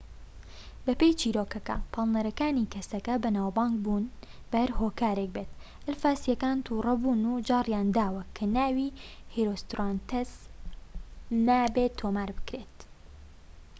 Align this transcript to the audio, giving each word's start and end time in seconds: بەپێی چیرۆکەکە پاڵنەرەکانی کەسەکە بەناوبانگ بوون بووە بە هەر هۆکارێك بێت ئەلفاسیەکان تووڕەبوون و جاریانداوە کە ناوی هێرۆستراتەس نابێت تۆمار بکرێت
بەپێی 0.85 1.17
چیرۆکەکە 1.21 1.75
پاڵنەرەکانی 1.93 2.69
کەسەکە 2.73 3.13
بەناوبانگ 3.23 3.75
بوون 3.85 4.03
بووە 4.11 4.13
بە 4.51 4.57
هەر 4.63 4.71
هۆکارێك 4.79 5.29
بێت 5.35 5.51
ئەلفاسیەکان 5.85 6.57
تووڕەبوون 6.65 7.21
و 7.31 7.33
جاریانداوە 7.49 8.23
کە 8.35 8.45
ناوی 8.55 8.89
هێرۆستراتەس 9.35 10.31
نابێت 11.47 11.93
تۆمار 11.99 12.29
بکرێت 12.37 12.77